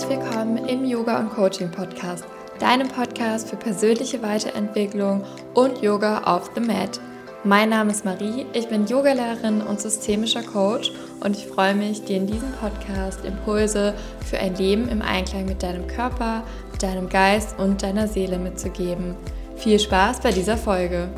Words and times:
Herzlich 0.00 0.18
willkommen 0.18 0.56
im 0.66 0.86
Yoga 0.86 1.18
und 1.18 1.28
Coaching 1.28 1.70
Podcast, 1.70 2.24
deinem 2.58 2.88
Podcast 2.88 3.50
für 3.50 3.56
persönliche 3.56 4.22
Weiterentwicklung 4.22 5.26
und 5.52 5.82
Yoga 5.82 6.22
auf 6.22 6.52
the 6.54 6.60
Mat. 6.62 6.98
Mein 7.44 7.68
Name 7.68 7.90
ist 7.90 8.06
Marie, 8.06 8.46
ich 8.54 8.66
bin 8.68 8.86
Yogalehrerin 8.86 9.60
und 9.60 9.78
systemischer 9.78 10.42
Coach 10.42 10.90
und 11.22 11.36
ich 11.36 11.46
freue 11.46 11.74
mich, 11.74 12.02
dir 12.02 12.16
in 12.16 12.26
diesem 12.26 12.50
Podcast 12.52 13.26
Impulse 13.26 13.92
für 14.24 14.38
ein 14.38 14.54
Leben 14.54 14.88
im 14.88 15.02
Einklang 15.02 15.44
mit 15.44 15.62
deinem 15.62 15.86
Körper, 15.86 16.44
deinem 16.80 17.10
Geist 17.10 17.58
und 17.58 17.82
deiner 17.82 18.08
Seele 18.08 18.38
mitzugeben. 18.38 19.16
Viel 19.56 19.78
Spaß 19.78 20.20
bei 20.20 20.32
dieser 20.32 20.56
Folge! 20.56 21.10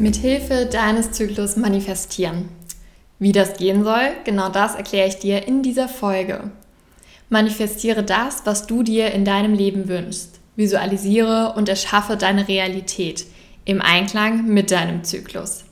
Mithilfe 0.00 0.66
deines 0.66 1.10
Zyklus 1.10 1.56
manifestieren. 1.56 2.48
Wie 3.18 3.32
das 3.32 3.54
gehen 3.56 3.82
soll, 3.82 4.12
genau 4.24 4.48
das 4.48 4.76
erkläre 4.76 5.08
ich 5.08 5.18
dir 5.18 5.48
in 5.48 5.64
dieser 5.64 5.88
Folge. 5.88 6.52
Manifestiere 7.30 8.04
das, 8.04 8.42
was 8.44 8.68
du 8.68 8.84
dir 8.84 9.10
in 9.10 9.24
deinem 9.24 9.54
Leben 9.54 9.88
wünschst. 9.88 10.38
Visualisiere 10.54 11.54
und 11.56 11.68
erschaffe 11.68 12.16
deine 12.16 12.46
Realität 12.46 13.26
im 13.64 13.82
Einklang 13.82 14.46
mit 14.46 14.70
deinem 14.70 15.02
Zyklus. 15.02 15.64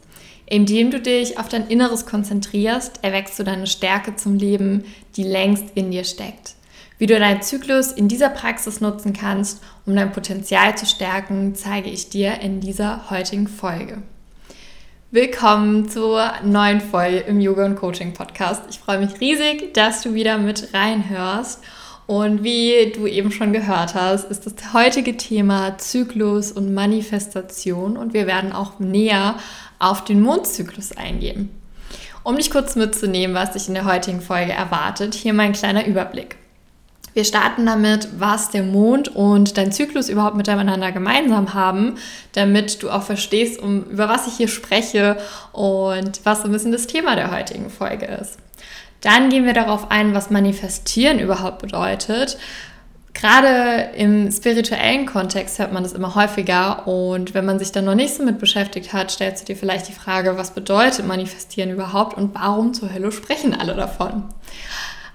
Indem 0.44 0.90
du 0.90 1.00
dich 1.00 1.38
auf 1.38 1.48
dein 1.48 1.68
Inneres 1.68 2.04
konzentrierst, 2.04 2.98
erwächst 3.02 3.38
du 3.38 3.44
deine 3.44 3.68
Stärke 3.68 4.16
zum 4.16 4.34
Leben, 4.34 4.84
die 5.14 5.24
längst 5.24 5.66
in 5.76 5.92
dir 5.92 6.02
steckt. 6.02 6.56
Wie 6.98 7.06
du 7.06 7.16
deinen 7.16 7.42
Zyklus 7.42 7.92
in 7.92 8.08
dieser 8.08 8.30
Praxis 8.30 8.80
nutzen 8.80 9.12
kannst, 9.12 9.62
um 9.86 9.94
dein 9.94 10.10
Potenzial 10.10 10.76
zu 10.76 10.84
stärken, 10.84 11.54
zeige 11.54 11.90
ich 11.90 12.08
dir 12.08 12.40
in 12.40 12.60
dieser 12.60 13.08
heutigen 13.08 13.46
Folge. 13.46 14.02
Willkommen 15.16 15.88
zur 15.88 16.30
neuen 16.44 16.82
Folge 16.82 17.20
im 17.20 17.40
Yoga 17.40 17.64
und 17.64 17.76
Coaching 17.76 18.12
Podcast. 18.12 18.64
Ich 18.68 18.78
freue 18.78 18.98
mich 18.98 19.18
riesig, 19.18 19.72
dass 19.72 20.02
du 20.02 20.12
wieder 20.12 20.36
mit 20.36 20.74
reinhörst. 20.74 21.64
Und 22.06 22.44
wie 22.44 22.92
du 22.94 23.06
eben 23.06 23.32
schon 23.32 23.54
gehört 23.54 23.94
hast, 23.94 24.30
ist 24.30 24.44
das 24.44 24.74
heutige 24.74 25.16
Thema 25.16 25.78
Zyklus 25.78 26.52
und 26.52 26.74
Manifestation 26.74 27.96
und 27.96 28.12
wir 28.12 28.26
werden 28.26 28.52
auch 28.52 28.78
näher 28.78 29.36
auf 29.78 30.04
den 30.04 30.20
Mondzyklus 30.20 30.94
eingehen. 30.94 31.48
Um 32.22 32.36
dich 32.36 32.50
kurz 32.50 32.76
mitzunehmen, 32.76 33.34
was 33.34 33.52
dich 33.52 33.68
in 33.68 33.74
der 33.74 33.86
heutigen 33.86 34.20
Folge 34.20 34.52
erwartet, 34.52 35.14
hier 35.14 35.32
mein 35.32 35.54
kleiner 35.54 35.86
Überblick. 35.86 36.36
Wir 37.16 37.24
starten 37.24 37.64
damit, 37.64 38.08
was 38.18 38.50
der 38.50 38.62
Mond 38.62 39.08
und 39.08 39.56
dein 39.56 39.72
Zyklus 39.72 40.10
überhaupt 40.10 40.36
miteinander 40.36 40.92
gemeinsam 40.92 41.54
haben, 41.54 41.94
damit 42.34 42.82
du 42.82 42.90
auch 42.90 43.04
verstehst, 43.04 43.58
um, 43.58 43.84
über 43.84 44.10
was 44.10 44.26
ich 44.26 44.34
hier 44.34 44.48
spreche 44.48 45.16
und 45.52 46.20
was 46.24 46.42
so 46.42 46.44
ein 46.44 46.52
bisschen 46.52 46.72
das 46.72 46.86
Thema 46.86 47.16
der 47.16 47.30
heutigen 47.30 47.70
Folge 47.70 48.04
ist. 48.04 48.36
Dann 49.00 49.30
gehen 49.30 49.46
wir 49.46 49.54
darauf 49.54 49.90
ein, 49.90 50.12
was 50.12 50.28
Manifestieren 50.28 51.18
überhaupt 51.18 51.60
bedeutet. 51.60 52.36
Gerade 53.14 53.92
im 53.96 54.30
spirituellen 54.30 55.06
Kontext 55.06 55.58
hört 55.58 55.72
man 55.72 55.84
das 55.84 55.94
immer 55.94 56.16
häufiger 56.16 56.86
und 56.86 57.32
wenn 57.32 57.46
man 57.46 57.58
sich 57.58 57.72
dann 57.72 57.86
noch 57.86 57.94
nicht 57.94 58.14
so 58.14 58.22
mit 58.24 58.38
beschäftigt 58.38 58.92
hat, 58.92 59.10
stellst 59.10 59.40
du 59.40 59.54
dir 59.54 59.58
vielleicht 59.58 59.88
die 59.88 59.94
Frage, 59.94 60.36
was 60.36 60.50
bedeutet 60.50 61.06
Manifestieren 61.06 61.70
überhaupt 61.70 62.14
und 62.14 62.34
warum 62.34 62.74
zur 62.74 62.92
Hölle 62.92 63.10
sprechen 63.10 63.58
alle 63.58 63.74
davon? 63.74 64.24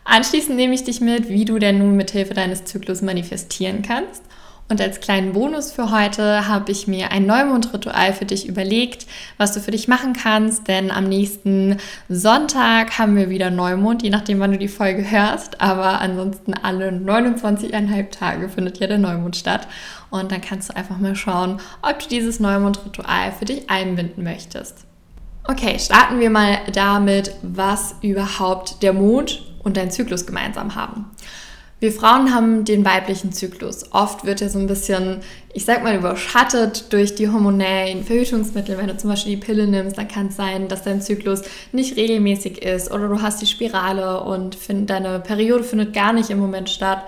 Anschließend 0.04 0.56
nehme 0.56 0.74
ich 0.74 0.84
dich 0.84 1.02
mit, 1.02 1.30
wie 1.30 1.46
du 1.46 1.60
denn 1.60 1.78
nun 1.78 1.96
mithilfe 1.96 2.34
deines 2.34 2.66
Zyklus 2.66 3.02
manifestieren 3.02 3.82
kannst. 3.82 4.24
Und 4.72 4.80
als 4.80 5.02
kleinen 5.02 5.34
Bonus 5.34 5.74
für 5.74 5.92
heute 5.92 6.48
habe 6.48 6.72
ich 6.72 6.88
mir 6.88 7.12
ein 7.12 7.26
Neumondritual 7.26 8.14
für 8.14 8.24
dich 8.24 8.48
überlegt, 8.48 9.06
was 9.38 9.54
du 9.54 9.60
für 9.60 9.72
dich 9.72 9.90
machen 9.90 10.14
kannst, 10.14 10.70
denn 10.70 10.92
am 10.92 11.10
nächsten 11.10 11.76
Sonntag 12.08 12.98
haben 12.98 13.18
wir 13.18 13.30
wieder 13.30 13.52
Neumond, 13.52 14.02
je 14.02 14.10
nachdem, 14.10 14.40
wann 14.40 14.54
du 14.54 14.58
die 14.58 14.70
Folge 14.70 15.12
hörst. 15.12 15.60
Aber 15.60 16.00
ansonsten 16.00 16.54
alle 16.54 16.88
29,5 16.88 18.12
Tage 18.12 18.48
findet 18.48 18.80
ja 18.80 18.88
der 18.88 18.98
Neumond 18.98 19.36
statt. 19.36 19.68
Und 20.10 20.32
dann 20.32 20.40
kannst 20.40 20.70
du 20.70 20.76
einfach 20.78 21.00
mal 21.00 21.18
schauen, 21.18 21.60
ob 21.82 22.00
du 22.00 22.08
dieses 22.08 22.40
Neumondritual 22.40 23.34
für 23.34 23.44
dich 23.44 23.70
einbinden 23.70 24.24
möchtest. 24.24 24.86
Okay, 25.50 25.80
starten 25.80 26.22
wir 26.22 26.30
mal 26.30 26.60
damit, 26.72 27.36
was 27.42 27.96
überhaupt 28.02 28.82
der 28.84 28.94
Mond 28.94 29.51
und 29.64 29.78
dein 29.78 29.92
Zyklus 29.92 30.26
gemeinsam 30.26 30.76
haben. 30.76 31.06
Wir 31.82 31.92
Frauen 31.92 32.32
haben 32.32 32.64
den 32.64 32.86
weiblichen 32.86 33.32
Zyklus. 33.32 33.92
Oft 33.92 34.24
wird 34.24 34.40
er 34.44 34.52
so 34.52 34.60
ein 34.60 34.68
bisschen, 34.68 35.22
ich 35.52 35.66
sag 35.66 35.84
mal, 35.84 35.96
überschattet 35.96 36.94
durch 36.94 37.16
die 37.16 37.28
hormonellen 37.28 38.04
Verhütungsmittel. 38.04 38.78
Wenn 38.78 38.86
du 38.86 38.98
zum 38.98 39.10
Beispiel 39.10 39.36
die 39.36 39.42
Pille 39.44 39.66
nimmst, 39.66 39.98
dann 39.98 40.08
kann 40.08 40.28
es 40.28 40.36
sein, 40.36 40.68
dass 40.68 40.84
dein 40.84 41.02
Zyklus 41.02 41.42
nicht 41.72 41.98
regelmäßig 41.98 42.62
ist 42.62 42.92
oder 42.92 43.08
du 43.08 43.24
hast 43.24 43.42
die 43.42 43.48
Spirale 43.48 44.22
und 44.22 44.54
find, 44.54 44.92
deine 44.92 45.20
Periode 45.20 45.64
findet 45.64 45.92
gar 45.92 46.14
nicht 46.14 46.30
im 46.30 46.38
Moment 46.38 46.70
statt. 46.70 47.04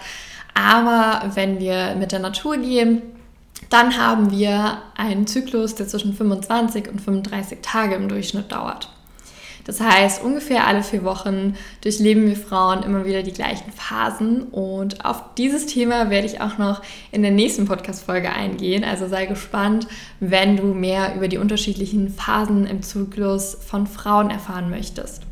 Aber 0.55 1.29
wenn 1.35 1.59
wir 1.59 1.95
mit 1.95 2.11
der 2.11 2.19
Natur 2.19 2.57
gehen, 2.57 3.03
dann 3.69 3.97
haben 3.97 4.31
wir 4.31 4.79
einen 4.95 5.27
Zyklus, 5.27 5.75
der 5.75 5.87
zwischen 5.87 6.15
25 6.15 6.89
und 6.89 6.99
35 6.99 7.59
Tage 7.61 7.93
im 7.93 8.09
Durchschnitt 8.09 8.51
dauert. 8.51 8.92
Das 9.65 9.79
heißt, 9.79 10.21
ungefähr 10.21 10.67
alle 10.67 10.83
vier 10.83 11.03
Wochen 11.03 11.55
durchleben 11.81 12.27
wir 12.27 12.35
Frauen 12.35 12.83
immer 12.83 13.05
wieder 13.05 13.23
die 13.23 13.31
gleichen 13.31 13.71
Phasen. 13.71 14.43
Und 14.43 15.05
auf 15.05 15.23
dieses 15.37 15.65
Thema 15.67 16.09
werde 16.09 16.27
ich 16.27 16.41
auch 16.41 16.57
noch 16.57 16.81
in 17.11 17.21
der 17.21 17.31
nächsten 17.31 17.65
Podcast-Folge 17.65 18.29
eingehen. 18.29 18.83
Also 18.83 19.07
sei 19.07 19.25
gespannt, 19.25 19.87
wenn 20.19 20.57
du 20.57 20.65
mehr 20.65 21.15
über 21.15 21.29
die 21.29 21.37
unterschiedlichen 21.37 22.09
Phasen 22.09 22.67
im 22.67 22.81
Zyklus 22.81 23.57
von 23.65 23.87
Frauen 23.87 24.29
erfahren 24.29 24.69
möchtest. 24.69 25.23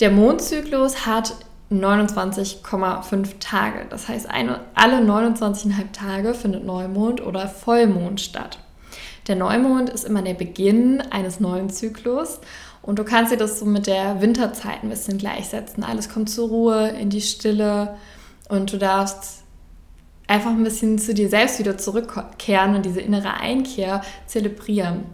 Der 0.00 0.10
Mondzyklus 0.10 1.06
hat 1.06 1.34
29,5 1.70 3.38
Tage. 3.40 3.86
Das 3.90 4.08
heißt, 4.08 4.28
eine, 4.28 4.60
alle 4.74 4.98
29,5 4.98 5.92
Tage 5.92 6.34
findet 6.34 6.64
Neumond 6.64 7.20
oder 7.20 7.46
Vollmond 7.46 8.20
statt. 8.20 8.58
Der 9.28 9.36
Neumond 9.36 9.90
ist 9.90 10.04
immer 10.04 10.22
der 10.22 10.32
Beginn 10.32 11.02
eines 11.10 11.38
neuen 11.38 11.68
Zyklus 11.68 12.40
und 12.88 12.98
du 12.98 13.04
kannst 13.04 13.30
dir 13.30 13.36
das 13.36 13.58
so 13.58 13.66
mit 13.66 13.86
der 13.86 14.22
Winterzeit 14.22 14.82
ein 14.82 14.88
bisschen 14.88 15.18
gleichsetzen. 15.18 15.84
Alles 15.84 16.08
kommt 16.08 16.30
zur 16.30 16.48
Ruhe, 16.48 16.88
in 16.88 17.10
die 17.10 17.20
Stille 17.20 17.96
und 18.48 18.72
du 18.72 18.78
darfst 18.78 19.42
einfach 20.26 20.52
ein 20.52 20.64
bisschen 20.64 20.98
zu 20.98 21.12
dir 21.12 21.28
selbst 21.28 21.58
wieder 21.58 21.76
zurückkehren 21.76 22.74
und 22.74 22.86
diese 22.86 23.02
innere 23.02 23.34
Einkehr 23.34 24.00
zelebrieren. 24.26 25.04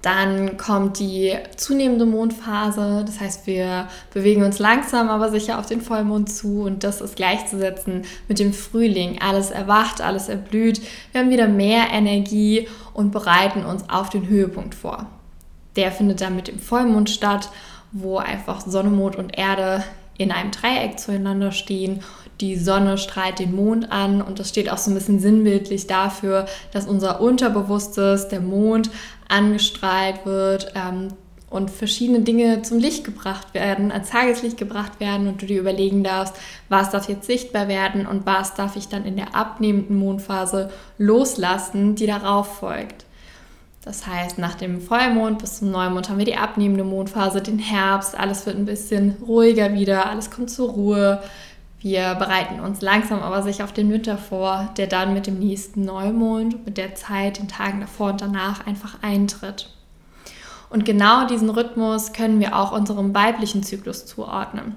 Dann 0.00 0.56
kommt 0.56 0.98
die 0.98 1.34
zunehmende 1.58 2.06
Mondphase, 2.06 3.04
das 3.04 3.20
heißt, 3.20 3.46
wir 3.46 3.88
bewegen 4.14 4.42
uns 4.42 4.58
langsam, 4.58 5.10
aber 5.10 5.30
sicher 5.30 5.58
auf 5.58 5.66
den 5.66 5.82
Vollmond 5.82 6.32
zu 6.32 6.62
und 6.62 6.84
das 6.84 7.02
ist 7.02 7.16
gleichzusetzen 7.16 8.06
mit 8.28 8.38
dem 8.38 8.54
Frühling. 8.54 9.18
Alles 9.20 9.50
erwacht, 9.50 10.00
alles 10.00 10.30
erblüht, 10.30 10.80
wir 11.12 11.20
haben 11.20 11.28
wieder 11.28 11.48
mehr 11.48 11.88
Energie 11.92 12.66
und 12.94 13.10
bereiten 13.10 13.66
uns 13.66 13.90
auf 13.90 14.08
den 14.08 14.26
Höhepunkt 14.26 14.74
vor. 14.74 15.06
Der 15.76 15.92
findet 15.92 16.20
dann 16.20 16.36
mit 16.36 16.48
dem 16.48 16.58
Vollmond 16.58 17.10
statt, 17.10 17.50
wo 17.92 18.18
einfach 18.18 18.60
Sonne, 18.60 18.90
Mond 18.90 19.16
und 19.16 19.36
Erde 19.36 19.84
in 20.18 20.32
einem 20.32 20.50
Dreieck 20.50 20.98
zueinander 20.98 21.52
stehen. 21.52 22.00
Die 22.40 22.56
Sonne 22.56 22.98
strahlt 22.98 23.38
den 23.38 23.54
Mond 23.54 23.92
an 23.92 24.20
und 24.20 24.38
das 24.38 24.50
steht 24.50 24.70
auch 24.70 24.78
so 24.78 24.90
ein 24.90 24.94
bisschen 24.94 25.20
sinnbildlich 25.20 25.86
dafür, 25.86 26.46
dass 26.72 26.86
unser 26.86 27.20
Unterbewusstes, 27.20 28.28
der 28.28 28.40
Mond, 28.40 28.90
angestrahlt 29.28 30.24
wird 30.26 30.72
ähm, 30.74 31.08
und 31.48 31.70
verschiedene 31.70 32.20
Dinge 32.20 32.62
zum 32.62 32.78
Licht 32.78 33.04
gebracht 33.04 33.54
werden, 33.54 33.90
ans 33.90 34.10
Tageslicht 34.10 34.58
gebracht 34.58 35.00
werden 35.00 35.28
und 35.28 35.40
du 35.40 35.46
dir 35.46 35.60
überlegen 35.60 36.04
darfst, 36.04 36.34
was 36.68 36.90
darf 36.90 37.08
jetzt 37.08 37.26
sichtbar 37.26 37.68
werden 37.68 38.06
und 38.06 38.26
was 38.26 38.54
darf 38.54 38.76
ich 38.76 38.88
dann 38.88 39.06
in 39.06 39.16
der 39.16 39.34
abnehmenden 39.34 39.98
Mondphase 39.98 40.70
loslassen, 40.98 41.94
die 41.94 42.06
darauf 42.06 42.58
folgt. 42.58 43.05
Das 43.86 44.04
heißt, 44.04 44.38
nach 44.38 44.56
dem 44.56 44.80
Vollmond 44.80 45.38
bis 45.38 45.60
zum 45.60 45.70
Neumond 45.70 46.08
haben 46.08 46.18
wir 46.18 46.24
die 46.24 46.34
abnehmende 46.34 46.82
Mondphase, 46.82 47.40
den 47.40 47.60
Herbst, 47.60 48.18
alles 48.18 48.44
wird 48.44 48.56
ein 48.56 48.66
bisschen 48.66 49.16
ruhiger 49.24 49.74
wieder, 49.74 50.10
alles 50.10 50.32
kommt 50.32 50.50
zur 50.50 50.70
Ruhe. 50.70 51.22
Wir 51.78 52.16
bereiten 52.16 52.58
uns 52.58 52.80
langsam 52.80 53.22
aber 53.22 53.44
sicher 53.44 53.62
auf 53.62 53.72
den 53.72 53.92
Winter 53.92 54.18
vor, 54.18 54.70
der 54.76 54.88
dann 54.88 55.14
mit 55.14 55.28
dem 55.28 55.38
nächsten 55.38 55.84
Neumond, 55.84 56.66
mit 56.66 56.78
der 56.78 56.96
Zeit, 56.96 57.38
den 57.38 57.46
Tagen 57.46 57.80
davor 57.80 58.10
und 58.10 58.20
danach 58.20 58.66
einfach 58.66 58.96
eintritt. 59.02 59.70
Und 60.68 60.84
genau 60.84 61.28
diesen 61.28 61.48
Rhythmus 61.48 62.12
können 62.12 62.40
wir 62.40 62.58
auch 62.58 62.72
unserem 62.72 63.14
weiblichen 63.14 63.62
Zyklus 63.62 64.04
zuordnen. 64.04 64.74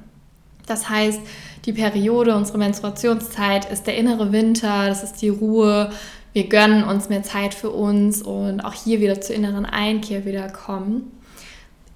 Das 0.68 0.88
heißt, 0.88 1.20
die 1.66 1.74
Periode, 1.74 2.36
unsere 2.36 2.60
Menstruationszeit 2.60 3.72
ist 3.72 3.88
der 3.88 3.98
innere 3.98 4.32
Winter, 4.32 4.88
das 4.88 5.02
ist 5.02 5.20
die 5.24 5.30
Ruhe, 5.30 5.90
wir 6.34 6.48
gönnen 6.48 6.84
uns 6.84 7.10
mehr 7.10 7.24
Zeit 7.24 7.54
für 7.54 7.72
uns 7.72 8.22
und 8.22 8.62
auch 8.62 8.74
hier 8.74 9.00
wieder 9.00 9.20
zur 9.20 9.36
inneren 9.36 9.66
Einkehr 9.66 10.26
wiederkommen. 10.26 11.12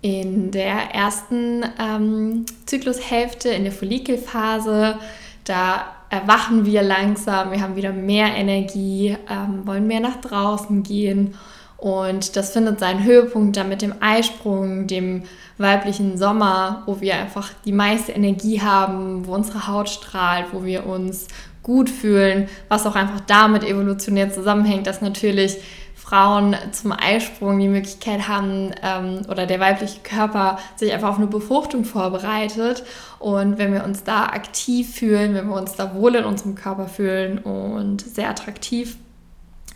In 0.01 0.51
der 0.51 0.93
ersten 0.93 1.63
ähm, 1.79 2.45
Zyklushälfte, 2.65 3.49
in 3.49 3.63
der 3.63 3.71
Follikelphase, 3.71 4.97
da 5.45 5.85
erwachen 6.09 6.65
wir 6.65 6.81
langsam, 6.81 7.51
wir 7.51 7.61
haben 7.61 7.75
wieder 7.75 7.93
mehr 7.93 8.35
Energie, 8.35 9.15
ähm, 9.29 9.65
wollen 9.65 9.87
mehr 9.87 9.99
nach 9.99 10.17
draußen 10.17 10.83
gehen. 10.83 11.35
Und 11.77 12.35
das 12.35 12.51
findet 12.51 12.79
seinen 12.79 13.03
Höhepunkt 13.03 13.57
dann 13.57 13.67
mit 13.67 13.81
dem 13.81 13.95
Eisprung, 13.99 14.87
dem 14.87 15.23
weiblichen 15.57 16.17
Sommer, 16.17 16.83
wo 16.85 17.01
wir 17.01 17.15
einfach 17.15 17.49
die 17.65 17.71
meiste 17.71 18.13
Energie 18.13 18.61
haben, 18.61 19.27
wo 19.27 19.33
unsere 19.33 19.67
Haut 19.67 19.89
strahlt, 19.89 20.47
wo 20.53 20.63
wir 20.63 20.85
uns 20.85 21.27
gut 21.63 21.89
fühlen, 21.89 22.49
was 22.67 22.85
auch 22.85 22.95
einfach 22.95 23.21
damit 23.21 23.63
evolutionär 23.63 24.31
zusammenhängt, 24.31 24.85
dass 24.85 25.01
natürlich 25.01 25.57
Frauen 25.95 26.55
zum 26.73 26.91
Eisprung 26.91 27.57
die 27.59 27.69
Möglichkeit 27.69 28.27
haben 28.27 28.71
ähm, 28.83 29.21
oder 29.29 29.45
der 29.45 29.61
weibliche 29.61 30.01
Körper 30.03 30.59
sich 30.75 30.91
einfach 30.91 31.09
auf 31.09 31.17
eine 31.17 31.27
Befruchtung 31.27 31.85
vorbereitet. 31.85 32.83
Und 33.19 33.57
wenn 33.57 33.71
wir 33.71 33.85
uns 33.85 34.03
da 34.03 34.25
aktiv 34.25 34.93
fühlen, 34.93 35.33
wenn 35.33 35.47
wir 35.47 35.55
uns 35.55 35.75
da 35.75 35.95
wohl 35.95 36.15
in 36.15 36.25
unserem 36.25 36.55
Körper 36.55 36.87
fühlen 36.87 37.37
und 37.37 38.01
sehr 38.01 38.29
attraktiv, 38.29 38.97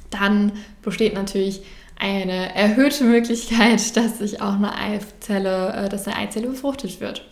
dann 0.09 0.51
besteht 0.81 1.13
natürlich 1.13 1.63
eine 1.97 2.53
erhöhte 2.53 3.05
Möglichkeit, 3.05 3.95
dass 3.95 4.19
sich 4.19 4.41
auch 4.41 4.55
eine 4.55 4.77
Eizelle, 4.77 5.73
äh, 5.73 5.89
dass 5.89 6.07
eine 6.07 6.17
Eizelle 6.17 6.47
befruchtet 6.47 6.99
wird. 6.99 7.25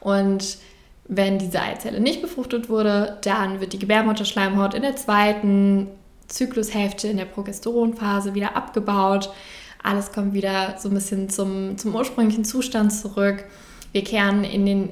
Und 0.00 0.56
wenn 1.08 1.38
diese 1.38 1.60
Eizelle 1.60 2.00
nicht 2.00 2.20
befruchtet 2.20 2.68
wurde, 2.68 3.18
dann 3.22 3.60
wird 3.60 3.72
die 3.72 3.78
Gebärmutterschleimhaut 3.78 4.74
in 4.74 4.82
der 4.82 4.96
zweiten 4.96 5.88
Zyklushälfte 6.28 7.08
in 7.08 7.16
der 7.16 7.24
Progesteronphase 7.24 8.34
wieder 8.34 8.54
abgebaut. 8.54 9.30
Alles 9.82 10.12
kommt 10.12 10.34
wieder 10.34 10.76
so 10.78 10.88
ein 10.88 10.94
bisschen 10.94 11.30
zum, 11.30 11.78
zum 11.78 11.94
ursprünglichen 11.94 12.44
Zustand 12.44 12.92
zurück. 12.92 13.44
Wir 13.92 14.04
kehren 14.04 14.44
in 14.44 14.66
den 14.66 14.90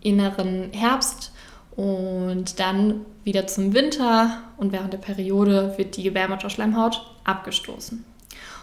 inneren 0.00 0.70
Herbst 0.72 1.32
und 1.74 2.60
dann 2.60 3.04
wieder 3.24 3.48
zum 3.48 3.74
Winter 3.74 4.42
und 4.56 4.72
während 4.72 4.92
der 4.92 4.98
Periode 4.98 5.74
wird 5.76 5.96
die 5.96 6.04
Gebärmutterschleimhaut 6.04 7.04
abgestoßen. 7.24 8.04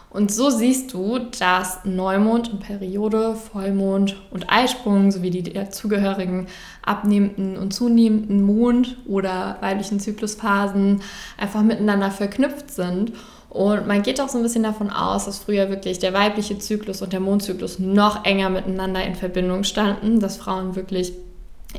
Und 0.10 0.32
so 0.32 0.50
siehst 0.50 0.94
du, 0.94 1.20
dass 1.20 1.84
Neumond 1.84 2.52
und 2.52 2.62
Periode, 2.62 3.36
Vollmond 3.36 4.16
und 4.32 4.50
Eisprung 4.50 5.12
sowie 5.12 5.30
die 5.32 5.44
dazugehörigen 5.44 6.48
abnehmenden 6.82 7.58
und 7.58 7.74
zunehmenden 7.74 8.42
Mond- 8.42 8.98
oder 9.06 9.58
weiblichen 9.60 10.00
Zyklusphasen 10.00 11.02
einfach 11.38 11.62
miteinander 11.62 12.10
verknüpft 12.10 12.72
sind. 12.72 13.12
Und 13.50 13.88
man 13.88 14.02
geht 14.02 14.22
auch 14.22 14.30
so 14.30 14.38
ein 14.38 14.44
bisschen 14.44 14.64
davon 14.64 14.90
aus, 14.90 15.26
dass 15.26 15.40
früher 15.40 15.70
wirklich 15.70 16.00
der 16.00 16.14
weibliche 16.14 16.58
Zyklus 16.58 17.02
und 17.02 17.12
der 17.12 17.20
Mondzyklus 17.20 17.80
noch 17.80 18.24
enger 18.24 18.50
miteinander 18.50 19.04
in 19.04 19.16
Verbindung 19.16 19.64
standen, 19.64 20.20
dass 20.20 20.38
Frauen 20.38 20.76
wirklich 20.76 21.14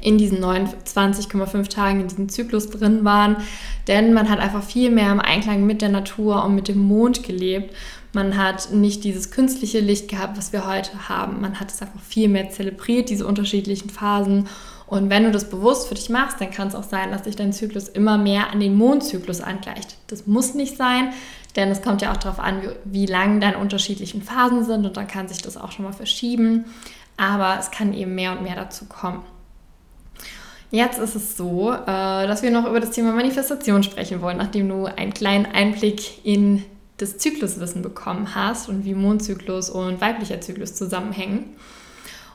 in 0.02 0.18
diesen 0.18 0.44
29,5 0.44 1.68
Tagen 1.68 2.00
in 2.00 2.08
diesem 2.08 2.28
Zyklus 2.28 2.68
drin 2.68 3.04
waren, 3.04 3.36
denn 3.86 4.12
man 4.12 4.28
hat 4.28 4.38
einfach 4.38 4.62
viel 4.62 4.90
mehr 4.90 5.10
im 5.10 5.20
Einklang 5.20 5.66
mit 5.66 5.82
der 5.82 5.88
Natur 5.88 6.44
und 6.44 6.54
mit 6.54 6.68
dem 6.68 6.78
Mond 6.78 7.22
gelebt 7.22 7.74
man 8.12 8.36
hat 8.36 8.72
nicht 8.72 9.04
dieses 9.04 9.30
künstliche 9.30 9.80
Licht 9.80 10.08
gehabt, 10.08 10.38
was 10.38 10.52
wir 10.52 10.66
heute 10.66 11.08
haben. 11.08 11.40
Man 11.40 11.60
hat 11.60 11.70
es 11.70 11.82
einfach 11.82 12.00
viel 12.00 12.28
mehr 12.28 12.50
zelebriert, 12.50 13.10
diese 13.10 13.26
unterschiedlichen 13.26 13.90
Phasen. 13.90 14.48
Und 14.86 15.10
wenn 15.10 15.24
du 15.24 15.30
das 15.30 15.50
bewusst 15.50 15.88
für 15.88 15.94
dich 15.94 16.08
machst, 16.08 16.40
dann 16.40 16.50
kann 16.50 16.68
es 16.68 16.74
auch 16.74 16.82
sein, 16.82 17.10
dass 17.10 17.24
sich 17.24 17.36
dein 17.36 17.52
Zyklus 17.52 17.88
immer 17.88 18.16
mehr 18.16 18.50
an 18.50 18.60
den 18.60 18.74
Mondzyklus 18.74 19.42
angleicht. 19.42 19.98
Das 20.06 20.26
muss 20.26 20.54
nicht 20.54 20.78
sein, 20.78 21.12
denn 21.56 21.70
es 21.70 21.82
kommt 21.82 22.00
ja 22.00 22.12
auch 22.12 22.16
darauf 22.16 22.38
an, 22.38 22.62
wie, 22.62 22.68
wie 22.84 23.06
lang 23.06 23.40
deine 23.40 23.58
unterschiedlichen 23.58 24.22
Phasen 24.22 24.64
sind 24.64 24.86
und 24.86 24.96
dann 24.96 25.06
kann 25.06 25.28
sich 25.28 25.42
das 25.42 25.58
auch 25.58 25.72
schon 25.72 25.84
mal 25.84 25.92
verschieben. 25.92 26.64
Aber 27.18 27.58
es 27.58 27.70
kann 27.70 27.92
eben 27.92 28.14
mehr 28.14 28.32
und 28.32 28.42
mehr 28.42 28.54
dazu 28.54 28.86
kommen. 28.86 29.22
Jetzt 30.70 30.98
ist 30.98 31.14
es 31.14 31.36
so, 31.36 31.72
äh, 31.72 31.86
dass 31.86 32.42
wir 32.42 32.50
noch 32.50 32.66
über 32.66 32.80
das 32.80 32.90
Thema 32.90 33.12
Manifestation 33.12 33.82
sprechen 33.82 34.22
wollen, 34.22 34.36
nachdem 34.36 34.68
du 34.68 34.86
einen 34.86 35.12
kleinen 35.12 35.46
Einblick 35.46 36.24
in 36.24 36.64
das 36.98 37.16
Zykluswissen 37.16 37.82
bekommen 37.82 38.34
hast 38.34 38.68
und 38.68 38.84
wie 38.84 38.94
Mondzyklus 38.94 39.70
und 39.70 40.00
weiblicher 40.00 40.40
Zyklus 40.40 40.74
zusammenhängen. 40.74 41.56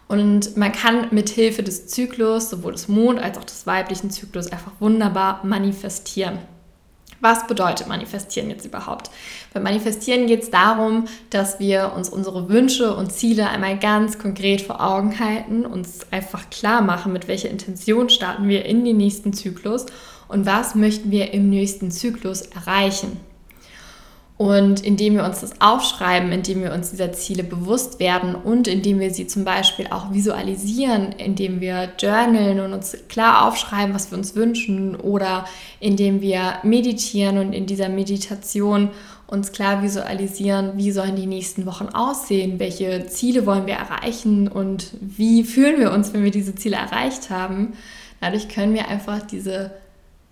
Und 0.07 0.57
man 0.57 0.71
kann 0.71 1.07
mit 1.11 1.29
Hilfe 1.29 1.63
des 1.63 1.87
Zyklus, 1.87 2.49
sowohl 2.49 2.73
des 2.73 2.87
Mond- 2.87 3.19
als 3.19 3.37
auch 3.37 3.43
des 3.43 3.65
weiblichen 3.65 4.11
Zyklus, 4.11 4.51
einfach 4.51 4.73
wunderbar 4.79 5.41
manifestieren. 5.43 6.39
Was 7.19 7.47
bedeutet 7.47 7.87
manifestieren 7.87 8.49
jetzt 8.49 8.65
überhaupt? 8.65 9.09
Bei 9.53 9.61
manifestieren 9.61 10.27
geht 10.27 10.43
es 10.43 10.51
darum, 10.51 11.05
dass 11.29 11.57
wir 11.57 11.93
uns 11.95 12.09
unsere 12.09 12.49
Wünsche 12.49 12.93
und 12.93 13.13
Ziele 13.13 13.49
einmal 13.49 13.79
ganz 13.79 14.19
konkret 14.19 14.61
vor 14.61 14.85
Augen 14.85 15.17
halten, 15.19 15.65
uns 15.65 16.01
einfach 16.11 16.49
klar 16.49 16.81
machen, 16.81 17.13
mit 17.13 17.29
welcher 17.29 17.49
Intention 17.49 18.09
starten 18.09 18.49
wir 18.49 18.65
in 18.65 18.83
den 18.83 18.97
nächsten 18.97 19.31
Zyklus 19.31 19.85
und 20.27 20.45
was 20.45 20.75
möchten 20.75 21.11
wir 21.11 21.33
im 21.33 21.49
nächsten 21.49 21.91
Zyklus 21.91 22.41
erreichen. 22.41 23.17
Und 24.43 24.81
indem 24.81 25.13
wir 25.13 25.23
uns 25.23 25.39
das 25.39 25.61
aufschreiben, 25.61 26.33
indem 26.33 26.63
wir 26.63 26.73
uns 26.73 26.91
dieser 26.91 27.13
Ziele 27.13 27.45
bewusst 27.45 28.01
werden 28.01 28.35
und 28.35 28.67
indem 28.67 28.99
wir 28.99 29.09
sie 29.13 29.25
zum 29.25 29.45
Beispiel 29.45 29.87
auch 29.89 30.11
visualisieren, 30.11 31.13
indem 31.13 31.61
wir 31.61 31.93
journalen 31.97 32.59
und 32.59 32.73
uns 32.73 32.97
klar 33.07 33.47
aufschreiben, 33.47 33.95
was 33.95 34.11
wir 34.11 34.17
uns 34.17 34.35
wünschen 34.35 34.97
oder 34.97 35.45
indem 35.79 36.19
wir 36.19 36.55
meditieren 36.63 37.37
und 37.37 37.53
in 37.53 37.67
dieser 37.67 37.87
Meditation 37.87 38.89
uns 39.27 39.53
klar 39.53 39.81
visualisieren, 39.81 40.73
wie 40.75 40.91
sollen 40.91 41.15
die 41.15 41.25
nächsten 41.25 41.65
Wochen 41.65 41.87
aussehen, 41.87 42.59
welche 42.59 43.05
Ziele 43.05 43.45
wollen 43.45 43.65
wir 43.65 43.75
erreichen 43.75 44.49
und 44.49 44.91
wie 44.99 45.45
fühlen 45.45 45.79
wir 45.79 45.93
uns, 45.93 46.13
wenn 46.13 46.25
wir 46.25 46.31
diese 46.31 46.53
Ziele 46.53 46.75
erreicht 46.75 47.29
haben. 47.29 47.75
Dadurch 48.19 48.49
können 48.49 48.73
wir 48.73 48.89
einfach 48.89 49.21
diese 49.21 49.71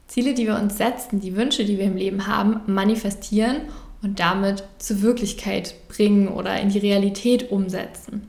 Ziele, 0.07 0.33
die 0.33 0.47
wir 0.47 0.59
uns 0.59 0.77
setzen, 0.77 1.21
die 1.21 1.37
Wünsche, 1.37 1.63
die 1.63 1.77
wir 1.77 1.85
im 1.85 1.95
Leben 1.95 2.27
haben, 2.27 2.59
manifestieren 2.67 3.61
und 4.01 4.19
damit 4.19 4.63
zur 4.79 5.01
Wirklichkeit 5.01 5.75
bringen 5.87 6.27
oder 6.27 6.59
in 6.59 6.69
die 6.69 6.79
Realität 6.79 7.51
umsetzen. 7.51 8.27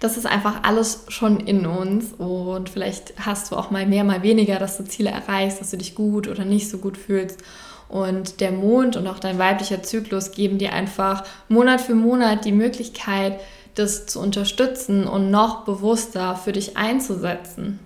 Das 0.00 0.16
ist 0.16 0.26
einfach 0.26 0.64
alles 0.64 1.06
schon 1.08 1.40
in 1.40 1.66
uns 1.66 2.12
und 2.18 2.68
vielleicht 2.68 3.14
hast 3.24 3.50
du 3.50 3.56
auch 3.56 3.70
mal 3.70 3.86
mehr, 3.86 4.04
mal 4.04 4.22
weniger, 4.22 4.58
dass 4.58 4.76
du 4.76 4.84
Ziele 4.84 5.10
erreichst, 5.10 5.60
dass 5.60 5.70
du 5.70 5.78
dich 5.78 5.94
gut 5.94 6.28
oder 6.28 6.44
nicht 6.44 6.68
so 6.68 6.78
gut 6.78 6.98
fühlst. 6.98 7.42
Und 7.88 8.40
der 8.40 8.52
Mond 8.52 8.96
und 8.96 9.06
auch 9.06 9.18
dein 9.18 9.38
weiblicher 9.38 9.82
Zyklus 9.82 10.32
geben 10.32 10.58
dir 10.58 10.72
einfach 10.72 11.24
Monat 11.48 11.80
für 11.80 11.94
Monat 11.94 12.44
die 12.44 12.52
Möglichkeit, 12.52 13.40
das 13.76 14.06
zu 14.06 14.20
unterstützen 14.20 15.06
und 15.06 15.30
noch 15.30 15.64
bewusster 15.64 16.36
für 16.36 16.52
dich 16.52 16.76
einzusetzen. 16.76 17.78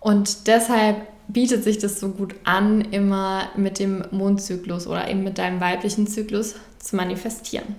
Und 0.00 0.46
deshalb 0.48 0.96
bietet 1.28 1.64
sich 1.64 1.78
das 1.78 2.00
so 2.00 2.10
gut 2.10 2.34
an, 2.44 2.80
immer 2.80 3.50
mit 3.56 3.78
dem 3.78 4.04
Mondzyklus 4.10 4.86
oder 4.86 5.08
eben 5.08 5.24
mit 5.24 5.38
deinem 5.38 5.60
weiblichen 5.60 6.06
Zyklus 6.06 6.56
zu 6.78 6.96
manifestieren. 6.96 7.76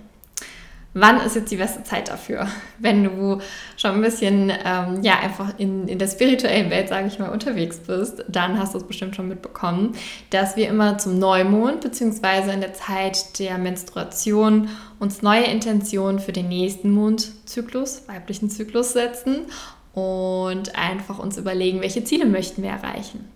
Wann 0.96 1.20
ist 1.20 1.34
jetzt 1.34 1.50
die 1.50 1.56
beste 1.56 1.82
Zeit 1.82 2.08
dafür? 2.08 2.46
Wenn 2.78 3.02
du 3.02 3.40
schon 3.76 3.90
ein 3.92 4.00
bisschen, 4.00 4.50
ähm, 4.64 5.02
ja, 5.02 5.18
einfach 5.18 5.58
in, 5.58 5.88
in 5.88 5.98
der 5.98 6.06
spirituellen 6.06 6.70
Welt, 6.70 6.88
sage 6.88 7.08
ich 7.08 7.18
mal, 7.18 7.30
unterwegs 7.30 7.78
bist, 7.78 8.24
dann 8.28 8.58
hast 8.60 8.74
du 8.74 8.78
es 8.78 8.84
bestimmt 8.84 9.16
schon 9.16 9.26
mitbekommen, 9.26 9.96
dass 10.30 10.56
wir 10.56 10.68
immer 10.68 10.96
zum 10.98 11.18
Neumond 11.18 11.80
bzw. 11.80 12.52
in 12.52 12.60
der 12.60 12.74
Zeit 12.74 13.40
der 13.40 13.58
Menstruation 13.58 14.68
uns 15.00 15.20
neue 15.20 15.44
Intentionen 15.44 16.20
für 16.20 16.32
den 16.32 16.48
nächsten 16.48 16.92
Mondzyklus, 16.92 18.04
weiblichen 18.06 18.48
Zyklus 18.48 18.92
setzen 18.92 19.46
und 19.94 20.76
einfach 20.76 21.18
uns 21.18 21.38
überlegen, 21.38 21.80
welche 21.80 22.04
Ziele 22.04 22.26
möchten 22.26 22.62
wir 22.62 22.70
erreichen. 22.70 23.33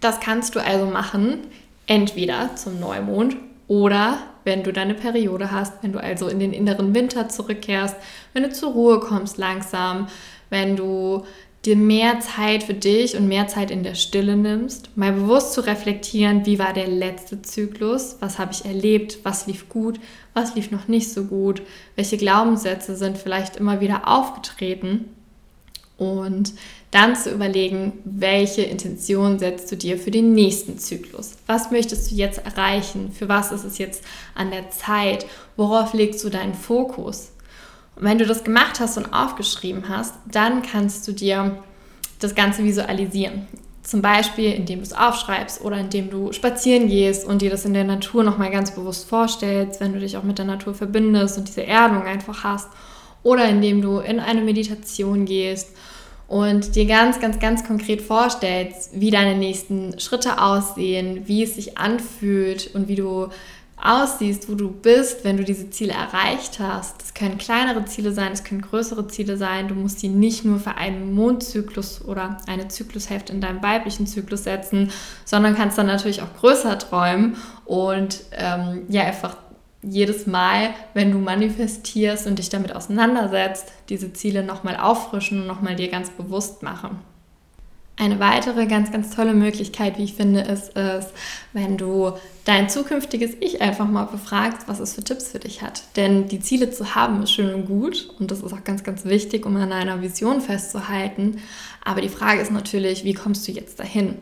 Das 0.00 0.20
kannst 0.20 0.54
du 0.54 0.60
also 0.60 0.86
machen, 0.86 1.38
entweder 1.86 2.56
zum 2.56 2.80
Neumond 2.80 3.36
oder 3.68 4.18
wenn 4.44 4.62
du 4.62 4.72
deine 4.72 4.94
Periode 4.94 5.50
hast, 5.50 5.74
wenn 5.82 5.92
du 5.92 6.02
also 6.02 6.28
in 6.28 6.40
den 6.40 6.52
inneren 6.52 6.94
Winter 6.94 7.28
zurückkehrst, 7.28 7.94
wenn 8.32 8.42
du 8.42 8.50
zur 8.50 8.72
Ruhe 8.72 9.00
kommst 9.00 9.36
langsam, 9.36 10.08
wenn 10.48 10.76
du 10.76 11.24
dir 11.64 11.76
mehr 11.76 12.20
Zeit 12.20 12.62
für 12.62 12.74
dich 12.74 13.16
und 13.16 13.28
mehr 13.28 13.46
Zeit 13.46 13.70
in 13.70 13.82
der 13.82 13.94
Stille 13.94 14.34
nimmst, 14.34 14.96
mal 14.96 15.12
bewusst 15.12 15.52
zu 15.52 15.60
reflektieren, 15.60 16.46
wie 16.46 16.58
war 16.58 16.72
der 16.72 16.88
letzte 16.88 17.42
Zyklus, 17.42 18.16
was 18.20 18.38
habe 18.38 18.52
ich 18.52 18.64
erlebt, 18.64 19.18
was 19.24 19.46
lief 19.46 19.68
gut, 19.68 20.00
was 20.32 20.54
lief 20.54 20.70
noch 20.70 20.88
nicht 20.88 21.12
so 21.12 21.24
gut, 21.24 21.60
welche 21.96 22.16
Glaubenssätze 22.16 22.96
sind 22.96 23.18
vielleicht 23.18 23.56
immer 23.56 23.82
wieder 23.82 24.08
aufgetreten 24.08 25.10
und 26.00 26.54
dann 26.90 27.14
zu 27.14 27.30
überlegen, 27.30 27.92
welche 28.04 28.62
Intention 28.62 29.38
setzt 29.38 29.70
du 29.70 29.76
dir 29.76 29.98
für 29.98 30.10
den 30.10 30.32
nächsten 30.32 30.78
Zyklus? 30.78 31.32
Was 31.46 31.70
möchtest 31.70 32.10
du 32.10 32.14
jetzt 32.14 32.44
erreichen? 32.44 33.12
Für 33.12 33.28
was 33.28 33.52
ist 33.52 33.64
es 33.64 33.76
jetzt 33.76 34.02
an 34.34 34.50
der 34.50 34.70
Zeit? 34.70 35.26
Worauf 35.56 35.92
legst 35.92 36.24
du 36.24 36.30
deinen 36.30 36.54
Fokus? 36.54 37.32
Und 37.96 38.04
wenn 38.04 38.16
du 38.16 38.24
das 38.24 38.44
gemacht 38.44 38.80
hast 38.80 38.96
und 38.96 39.12
aufgeschrieben 39.12 39.90
hast, 39.90 40.14
dann 40.32 40.62
kannst 40.62 41.06
du 41.06 41.12
dir 41.12 41.62
das 42.18 42.34
Ganze 42.34 42.64
visualisieren. 42.64 43.46
Zum 43.82 44.00
Beispiel, 44.00 44.52
indem 44.52 44.78
du 44.78 44.84
es 44.84 44.94
aufschreibst 44.94 45.60
oder 45.60 45.76
indem 45.76 46.08
du 46.08 46.32
spazieren 46.32 46.88
gehst 46.88 47.26
und 47.26 47.42
dir 47.42 47.50
das 47.50 47.66
in 47.66 47.74
der 47.74 47.84
Natur 47.84 48.24
nochmal 48.24 48.50
ganz 48.50 48.74
bewusst 48.74 49.06
vorstellst, 49.06 49.80
wenn 49.80 49.92
du 49.92 50.00
dich 50.00 50.16
auch 50.16 50.22
mit 50.22 50.38
der 50.38 50.46
Natur 50.46 50.72
verbindest 50.72 51.36
und 51.36 51.46
diese 51.46 51.66
Erdung 51.66 52.04
einfach 52.04 52.42
hast. 52.42 52.68
Oder 53.22 53.48
indem 53.48 53.82
du 53.82 53.98
in 53.98 54.20
eine 54.20 54.40
Meditation 54.40 55.24
gehst 55.24 55.68
und 56.28 56.76
dir 56.76 56.86
ganz, 56.86 57.20
ganz, 57.20 57.38
ganz 57.38 57.66
konkret 57.66 58.02
vorstellst, 58.02 58.90
wie 58.94 59.10
deine 59.10 59.36
nächsten 59.36 59.98
Schritte 59.98 60.40
aussehen, 60.40 61.26
wie 61.26 61.42
es 61.42 61.56
sich 61.56 61.76
anfühlt 61.76 62.74
und 62.74 62.88
wie 62.88 62.94
du 62.94 63.28
aussiehst, 63.82 64.48
wo 64.48 64.54
du 64.54 64.70
bist, 64.70 65.24
wenn 65.24 65.36
du 65.36 65.44
diese 65.44 65.70
Ziele 65.70 65.92
erreicht 65.92 66.58
hast. 66.60 67.00
Das 67.00 67.14
können 67.14 67.38
kleinere 67.38 67.84
Ziele 67.86 68.12
sein, 68.12 68.32
es 68.32 68.44
können 68.44 68.60
größere 68.60 69.08
Ziele 69.08 69.36
sein. 69.36 69.68
Du 69.68 69.74
musst 69.74 70.02
die 70.02 70.08
nicht 70.08 70.44
nur 70.44 70.58
für 70.58 70.76
einen 70.76 71.14
Mondzyklus 71.14 72.04
oder 72.04 72.38
eine 72.46 72.68
Zyklushälfte 72.68 73.32
in 73.32 73.40
deinem 73.40 73.62
weiblichen 73.62 74.06
Zyklus 74.06 74.44
setzen, 74.44 74.92
sondern 75.24 75.56
kannst 75.56 75.78
dann 75.78 75.86
natürlich 75.86 76.22
auch 76.22 76.34
größer 76.38 76.78
träumen 76.78 77.36
und 77.64 78.20
ähm, 78.32 78.82
ja 78.88 79.04
einfach 79.04 79.36
jedes 79.82 80.26
Mal, 80.26 80.74
wenn 80.94 81.10
du 81.10 81.18
manifestierst 81.18 82.26
und 82.26 82.38
dich 82.38 82.50
damit 82.50 82.74
auseinandersetzt, 82.74 83.72
diese 83.88 84.12
Ziele 84.12 84.42
nochmal 84.42 84.76
auffrischen 84.76 85.42
und 85.42 85.46
nochmal 85.46 85.76
dir 85.76 85.88
ganz 85.88 86.10
bewusst 86.10 86.62
machen. 86.62 86.98
Eine 87.96 88.18
weitere 88.18 88.64
ganz, 88.66 88.90
ganz 88.90 89.14
tolle 89.14 89.34
Möglichkeit, 89.34 89.98
wie 89.98 90.04
ich 90.04 90.14
finde, 90.14 90.40
ist 90.40 90.74
es, 90.74 91.08
wenn 91.52 91.76
du 91.76 92.12
dein 92.46 92.70
zukünftiges 92.70 93.32
Ich 93.40 93.60
einfach 93.60 93.86
mal 93.86 94.04
befragst, 94.04 94.68
was 94.68 94.80
es 94.80 94.94
für 94.94 95.04
Tipps 95.04 95.28
für 95.28 95.38
dich 95.38 95.60
hat. 95.60 95.82
Denn 95.96 96.26
die 96.26 96.40
Ziele 96.40 96.70
zu 96.70 96.94
haben 96.94 97.22
ist 97.22 97.32
schön 97.32 97.52
und 97.52 97.66
gut 97.66 98.08
und 98.18 98.30
das 98.30 98.40
ist 98.40 98.54
auch 98.54 98.64
ganz, 98.64 98.84
ganz 98.84 99.04
wichtig, 99.04 99.44
um 99.44 99.54
an 99.56 99.72
einer 99.72 100.00
Vision 100.00 100.40
festzuhalten. 100.40 101.42
Aber 101.84 102.00
die 102.00 102.08
Frage 102.08 102.40
ist 102.40 102.50
natürlich, 102.50 103.04
wie 103.04 103.12
kommst 103.12 103.46
du 103.46 103.52
jetzt 103.52 103.78
dahin? 103.78 104.16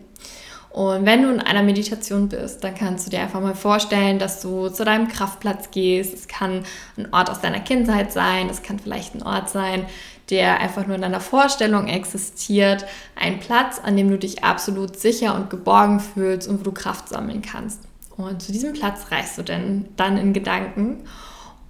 Und 0.79 1.07
wenn 1.07 1.23
du 1.23 1.31
in 1.31 1.41
einer 1.41 1.65
Meditation 1.65 2.29
bist, 2.29 2.63
dann 2.63 2.73
kannst 2.73 3.05
du 3.05 3.11
dir 3.11 3.19
einfach 3.19 3.41
mal 3.41 3.57
vorstellen, 3.57 4.21
dass 4.21 4.41
du 4.41 4.69
zu 4.69 4.85
deinem 4.85 5.09
Kraftplatz 5.09 5.73
gehst. 5.73 6.15
Es 6.15 6.29
kann 6.29 6.63
ein 6.97 7.13
Ort 7.13 7.31
aus 7.31 7.41
deiner 7.41 7.59
Kindheit 7.59 8.13
sein, 8.13 8.49
es 8.49 8.63
kann 8.63 8.79
vielleicht 8.79 9.17
ein 9.17 9.25
Ort 9.25 9.51
sein, 9.51 9.87
der 10.31 10.61
einfach 10.61 10.87
nur 10.87 10.95
in 10.95 11.03
deiner 11.03 11.19
Vorstellung 11.19 11.89
existiert. 11.89 12.87
Ein 13.17 13.41
Platz, 13.41 13.81
an 13.83 13.97
dem 13.97 14.09
du 14.09 14.19
dich 14.19 14.45
absolut 14.45 14.97
sicher 14.97 15.35
und 15.35 15.51
geborgen 15.51 15.99
fühlst 15.99 16.47
und 16.47 16.61
wo 16.61 16.63
du 16.63 16.71
Kraft 16.71 17.09
sammeln 17.09 17.43
kannst. 17.43 17.81
Und 18.17 18.41
zu 18.41 18.53
diesem 18.53 18.73
Platz 18.73 19.11
reist 19.11 19.37
du 19.37 19.43
denn 19.43 19.87
dann 19.97 20.17
in 20.17 20.33
Gedanken 20.33 20.99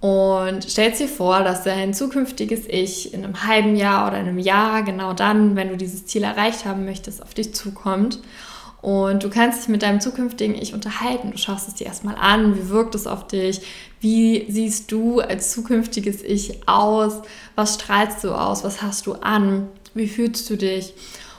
und 0.01 0.69
stellst 0.69 1.01
dir 1.01 1.07
vor, 1.07 1.39
dass 1.39 1.63
dein 1.63 1.95
zukünftiges 1.95 2.67
Ich 2.67 3.11
in 3.11 3.23
einem 3.23 3.43
halben 3.47 3.75
Jahr 3.75 4.07
oder 4.07 4.17
einem 4.17 4.37
Jahr, 4.37 4.83
genau 4.83 5.13
dann, 5.13 5.55
wenn 5.55 5.69
du 5.69 5.77
dieses 5.77 6.05
Ziel 6.05 6.23
erreicht 6.23 6.65
haben 6.65 6.85
möchtest, 6.85 7.23
auf 7.23 7.33
dich 7.33 7.55
zukommt 7.55 8.19
und 8.81 9.23
du 9.23 9.29
kannst 9.29 9.61
dich 9.61 9.67
mit 9.67 9.83
deinem 9.83 9.99
zukünftigen 9.99 10.55
Ich 10.55 10.73
unterhalten. 10.73 11.31
Du 11.31 11.37
schaust 11.37 11.67
es 11.67 11.75
dir 11.75 11.87
erstmal 11.87 12.15
an, 12.15 12.55
wie 12.55 12.69
wirkt 12.69 12.95
es 12.95 13.07
auf 13.07 13.27
dich, 13.27 13.61
wie 13.99 14.49
siehst 14.49 14.91
du 14.91 15.19
als 15.19 15.51
zukünftiges 15.51 16.23
Ich 16.23 16.67
aus, 16.67 17.21
was 17.55 17.75
strahlst 17.75 18.23
du 18.23 18.31
aus, 18.31 18.63
was 18.63 18.81
hast 18.81 19.05
du 19.05 19.13
an, 19.13 19.67
wie 19.93 20.07
fühlst 20.07 20.49
du 20.49 20.55
dich. 20.55 20.93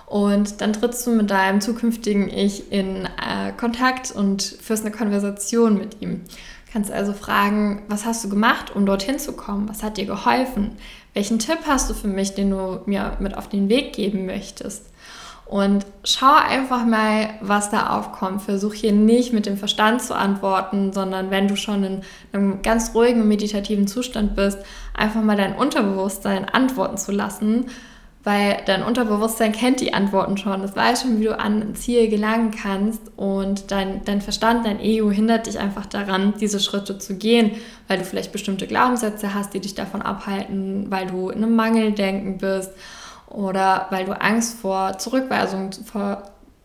Und 0.07 0.61
dann 0.61 0.73
trittst 0.73 1.07
du 1.07 1.13
mit 1.13 1.31
deinem 1.31 1.61
zukünftigen 1.61 2.29
Ich 2.29 2.71
in 2.73 3.07
äh, 3.07 3.53
Kontakt 3.57 4.11
und 4.11 4.43
führst 4.43 4.85
eine 4.85 4.95
Konversation 4.95 5.79
mit 5.79 6.03
ihm. 6.03 6.23
Kannst 6.73 6.91
also 6.91 7.13
fragen, 7.13 7.83
was 7.89 8.05
hast 8.05 8.23
du 8.23 8.29
gemacht, 8.29 8.75
um 8.75 8.87
dorthin 8.87 9.19
zu 9.19 9.33
kommen? 9.33 9.69
Was 9.69 9.83
hat 9.83 9.97
dir 9.97 10.07
geholfen? 10.07 10.73
Welchen 11.15 11.39
Tipp 11.39 11.59
hast 11.67 11.89
du 11.89 11.95
für 11.95 12.07
mich, 12.07 12.35
den 12.35 12.51
du 12.51 12.81
mir 12.87 13.17
mit 13.19 13.37
auf 13.37 13.49
den 13.49 13.69
Weg 13.69 13.93
geben 13.93 14.27
möchtest? 14.27 14.90
Und 15.51 15.85
schau 16.05 16.33
einfach 16.33 16.87
mal, 16.87 17.31
was 17.41 17.71
da 17.71 17.99
aufkommt. 17.99 18.41
Versuch 18.41 18.73
hier 18.73 18.93
nicht 18.93 19.33
mit 19.33 19.47
dem 19.47 19.57
Verstand 19.57 20.01
zu 20.01 20.15
antworten, 20.15 20.93
sondern 20.93 21.33
wenn 21.33 21.49
du 21.49 21.57
schon 21.57 21.83
in 21.83 22.01
einem 22.33 22.63
ganz 22.63 22.95
ruhigen, 22.95 23.27
meditativen 23.27 23.89
Zustand 23.89 24.37
bist, 24.37 24.61
einfach 24.97 25.23
mal 25.23 25.37
dein 25.37 25.57
Unterbewusstsein 25.57 26.45
antworten 26.45 26.99
zu 26.99 27.11
lassen, 27.11 27.67
weil 28.23 28.59
dein 28.67 28.85
Unterbewusstsein 28.85 29.51
kennt 29.51 29.81
die 29.81 29.93
Antworten 29.93 30.37
schon. 30.37 30.63
Das 30.63 30.77
weiß 30.77 31.03
schon, 31.03 31.19
wie 31.19 31.25
du 31.25 31.37
an 31.37 31.61
ein 31.61 31.75
Ziel 31.75 32.07
gelangen 32.07 32.53
kannst 32.53 33.11
und 33.17 33.73
dein, 33.73 34.05
dein 34.05 34.21
Verstand, 34.21 34.65
dein 34.67 34.79
Ego 34.79 35.11
hindert 35.11 35.49
dich 35.49 35.59
einfach 35.59 35.87
daran, 35.87 36.35
diese 36.39 36.61
Schritte 36.61 36.99
zu 36.99 37.17
gehen, 37.17 37.51
weil 37.89 37.99
du 37.99 38.05
vielleicht 38.05 38.31
bestimmte 38.31 38.69
Glaubenssätze 38.69 39.35
hast, 39.35 39.53
die 39.53 39.61
dich 39.61 39.75
davon 39.75 40.01
abhalten, 40.01 40.93
weil 40.93 41.09
du 41.09 41.29
in 41.29 41.43
einem 41.43 41.57
Mangeldenken 41.57 42.39
bist 42.39 42.71
oder 43.31 43.87
weil 43.91 44.05
du 44.05 44.21
Angst 44.21 44.59
vor 44.59 44.99
Zurückweisung, 44.99 45.71
vor 45.73 46.25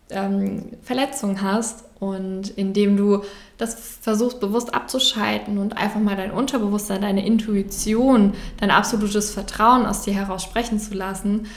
ähm, 0.10 0.72
Verletzung 0.84 1.42
hast 1.42 1.86
und 2.00 2.50
indem 2.50 2.98
du 2.98 3.22
das 3.58 3.98
versuchst 4.02 4.40
bewusst 4.40 4.74
abzuschalten 4.74 5.58
und 5.58 5.78
einfach 5.78 6.00
mal 6.00 6.16
dein 6.16 6.32
Unterbewusstsein, 6.32 7.02
deine 7.02 7.26
Intuition, 7.26 8.34
dein 8.58 8.72
absolutes 8.72 9.32
Vertrauen 9.32 9.86
aus 9.86 10.02
dir 10.02 10.14
heraus 10.14 10.44
sprechen 10.44 10.80
zu 10.80 10.94
lassen, 10.94 11.48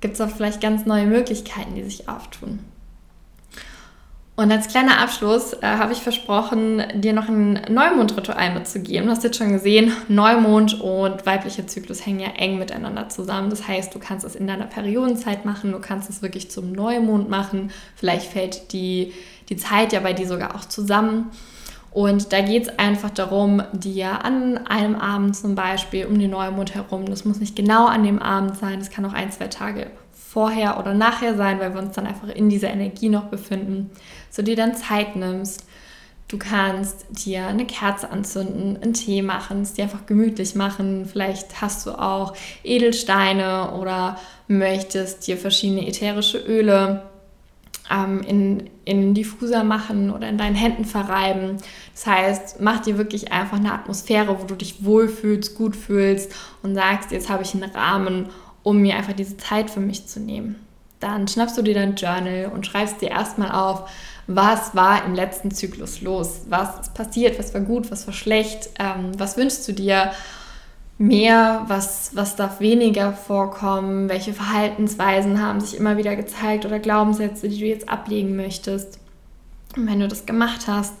gibt 0.00 0.14
es 0.14 0.20
auch 0.20 0.30
vielleicht 0.30 0.60
ganz 0.60 0.86
neue 0.86 1.06
Möglichkeiten, 1.06 1.74
die 1.74 1.82
sich 1.82 2.08
auftun. 2.08 2.60
Und 4.38 4.52
als 4.52 4.68
kleiner 4.68 5.00
Abschluss 5.00 5.54
äh, 5.54 5.62
habe 5.62 5.94
ich 5.94 6.02
versprochen, 6.02 6.82
dir 6.94 7.14
noch 7.14 7.26
ein 7.26 7.54
Neumondritual 7.70 8.52
mitzugeben. 8.52 9.06
Du 9.06 9.12
hast 9.12 9.24
jetzt 9.24 9.38
schon 9.38 9.52
gesehen, 9.52 9.92
Neumond 10.08 10.78
und 10.78 11.24
weiblicher 11.24 11.66
Zyklus 11.66 12.04
hängen 12.04 12.20
ja 12.20 12.28
eng 12.36 12.58
miteinander 12.58 13.08
zusammen. 13.08 13.48
Das 13.48 13.66
heißt, 13.66 13.94
du 13.94 13.98
kannst 13.98 14.26
es 14.26 14.36
in 14.36 14.46
deiner 14.46 14.66
Periodenzeit 14.66 15.46
machen, 15.46 15.72
du 15.72 15.80
kannst 15.80 16.10
es 16.10 16.20
wirklich 16.20 16.50
zum 16.50 16.72
Neumond 16.72 17.30
machen. 17.30 17.70
Vielleicht 17.94 18.30
fällt 18.30 18.74
die, 18.74 19.14
die 19.48 19.56
Zeit 19.56 19.94
ja 19.94 20.00
bei 20.00 20.12
dir 20.12 20.28
sogar 20.28 20.54
auch 20.54 20.66
zusammen. 20.66 21.30
Und 21.90 22.30
da 22.34 22.42
geht 22.42 22.64
es 22.64 22.78
einfach 22.78 23.08
darum, 23.08 23.62
dir 23.72 24.22
an 24.22 24.66
einem 24.66 24.96
Abend 24.96 25.34
zum 25.34 25.54
Beispiel 25.54 26.04
um 26.04 26.18
den 26.18 26.28
Neumond 26.30 26.74
herum, 26.74 27.06
das 27.06 27.24
muss 27.24 27.40
nicht 27.40 27.56
genau 27.56 27.86
an 27.86 28.04
dem 28.04 28.18
Abend 28.18 28.58
sein, 28.58 28.80
das 28.80 28.90
kann 28.90 29.06
auch 29.06 29.14
ein, 29.14 29.32
zwei 29.32 29.46
Tage 29.46 29.86
vorher 30.36 30.78
oder 30.78 30.92
nachher 30.92 31.34
sein, 31.34 31.58
weil 31.60 31.72
wir 31.72 31.80
uns 31.80 31.94
dann 31.94 32.06
einfach 32.06 32.28
in 32.28 32.50
dieser 32.50 32.68
Energie 32.68 33.08
noch 33.08 33.28
befinden, 33.28 33.90
so 34.28 34.42
dir 34.42 34.54
dann 34.54 34.74
Zeit 34.74 35.16
nimmst. 35.16 35.64
Du 36.28 36.36
kannst 36.36 37.06
dir 37.08 37.46
eine 37.46 37.64
Kerze 37.64 38.10
anzünden, 38.10 38.76
einen 38.76 38.92
Tee 38.92 39.22
machen, 39.22 39.62
es 39.62 39.72
dir 39.72 39.84
einfach 39.84 40.04
gemütlich 40.04 40.54
machen. 40.54 41.06
Vielleicht 41.06 41.62
hast 41.62 41.86
du 41.86 41.92
auch 41.92 42.34
Edelsteine 42.64 43.72
oder 43.80 44.18
möchtest 44.46 45.26
dir 45.26 45.38
verschiedene 45.38 45.86
ätherische 45.86 46.36
Öle 46.36 47.04
ähm, 47.90 48.20
in, 48.20 48.70
in 48.84 49.14
Diffuser 49.14 49.64
machen 49.64 50.10
oder 50.10 50.28
in 50.28 50.36
deinen 50.36 50.54
Händen 50.54 50.84
verreiben. 50.84 51.56
Das 51.94 52.06
heißt, 52.06 52.60
mach 52.60 52.80
dir 52.80 52.98
wirklich 52.98 53.32
einfach 53.32 53.56
eine 53.56 53.72
Atmosphäre, 53.72 54.38
wo 54.38 54.44
du 54.44 54.54
dich 54.54 54.84
wohlfühlst, 54.84 55.56
gut 55.56 55.76
fühlst 55.76 56.34
und 56.62 56.74
sagst, 56.74 57.10
jetzt 57.10 57.30
habe 57.30 57.42
ich 57.42 57.54
einen 57.54 57.70
Rahmen, 57.70 58.26
um 58.66 58.78
mir 58.78 58.96
einfach 58.96 59.12
diese 59.12 59.36
Zeit 59.36 59.70
für 59.70 59.78
mich 59.78 60.08
zu 60.08 60.18
nehmen. 60.18 60.56
Dann 60.98 61.28
schnappst 61.28 61.56
du 61.56 61.62
dir 61.62 61.74
dein 61.74 61.94
Journal 61.94 62.50
und 62.52 62.66
schreibst 62.66 63.00
dir 63.00 63.10
erstmal 63.12 63.52
auf, 63.52 63.88
was 64.26 64.74
war 64.74 65.04
im 65.04 65.14
letzten 65.14 65.52
Zyklus 65.52 66.00
los, 66.00 66.40
was 66.48 66.80
ist 66.80 66.94
passiert, 66.94 67.38
was 67.38 67.54
war 67.54 67.60
gut, 67.60 67.92
was 67.92 68.08
war 68.08 68.12
schlecht, 68.12 68.70
ähm, 68.80 69.12
was 69.16 69.36
wünschst 69.36 69.68
du 69.68 69.72
dir 69.72 70.10
mehr, 70.98 71.64
was, 71.68 72.10
was 72.14 72.34
darf 72.34 72.58
weniger 72.58 73.12
vorkommen, 73.12 74.08
welche 74.08 74.32
Verhaltensweisen 74.32 75.40
haben 75.40 75.60
sich 75.60 75.78
immer 75.78 75.96
wieder 75.96 76.16
gezeigt 76.16 76.66
oder 76.66 76.80
Glaubenssätze, 76.80 77.48
die 77.48 77.60
du 77.60 77.66
jetzt 77.66 77.88
ablegen 77.88 78.34
möchtest. 78.34 78.98
Und 79.76 79.86
wenn 79.88 80.00
du 80.00 80.08
das 80.08 80.26
gemacht 80.26 80.66
hast, 80.66 80.94